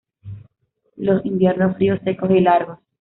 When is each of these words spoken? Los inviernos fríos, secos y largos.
Los 0.95 1.23
inviernos 1.27 1.75
fríos, 1.75 1.99
secos 2.03 2.31
y 2.31 2.39
largos. 2.41 2.79